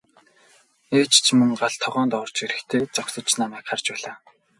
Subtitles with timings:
[0.99, 4.15] Ээж ч мөн гал тогоонд орж ирэхдээ зогсож намайг харж байлаа.